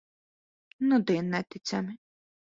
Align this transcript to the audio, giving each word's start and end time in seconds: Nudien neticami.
Nudien 0.87 1.29
neticami. 1.31 1.93